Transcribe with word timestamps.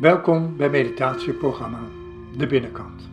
Welkom 0.00 0.56
bij 0.56 0.70
meditatieprogramma 0.70 1.78
De 2.36 2.46
Binnenkant. 2.46 3.08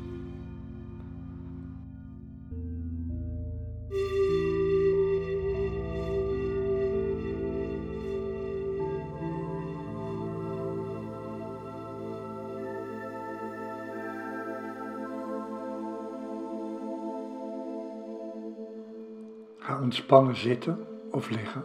Ga 19.57 19.81
ontspannen 19.81 20.35
zitten 20.35 20.87
of 21.11 21.29
liggen 21.29 21.63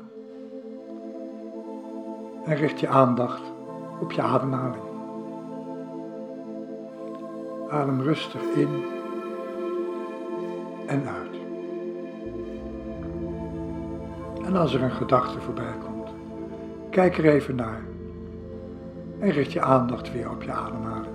en 2.45 2.57
richt 2.57 2.80
je 2.80 2.89
aandacht 2.89 3.43
op 4.01 4.12
je 4.12 4.23
ademhaling. 4.23 4.90
Adem 7.70 8.01
rustig 8.01 8.42
in 8.55 8.84
en 10.87 11.09
uit. 11.09 11.37
En 14.45 14.56
als 14.56 14.74
er 14.74 14.83
een 14.83 14.91
gedachte 14.91 15.41
voorbij 15.41 15.75
komt, 15.84 16.09
kijk 16.91 17.19
er 17.19 17.25
even 17.25 17.55
naar 17.55 17.80
en 19.19 19.30
richt 19.30 19.52
je 19.52 19.61
aandacht 19.61 20.12
weer 20.12 20.30
op 20.30 20.42
je 20.42 20.52
ademhaling. 20.52 21.14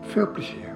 Veel 0.00 0.30
plezier. 0.30 0.71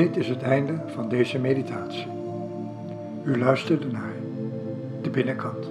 Dit 0.00 0.16
is 0.16 0.28
het 0.28 0.42
einde 0.42 0.78
van 0.86 1.08
deze 1.08 1.38
meditatie. 1.38 2.06
U 3.24 3.38
luisterde 3.38 3.86
naar 3.86 4.12
de 5.02 5.10
binnenkant. 5.10 5.66